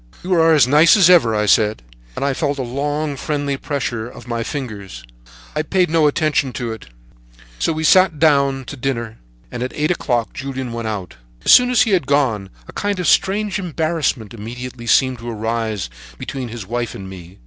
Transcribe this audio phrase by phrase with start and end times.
[0.23, 1.83] "'You are as nice as ever, I said,
[2.15, 6.53] and I felt a long, friendly pressure of my fingers, but I paid no attention
[6.53, 6.87] to it;
[7.59, 9.19] so we sat down to dinner,
[9.51, 11.17] and at eight o'clock Julien went out.
[11.45, 15.87] "As soon as he had gone, a kind of strange embarrassment immediately seemed to arise
[16.17, 17.37] between his wife and me.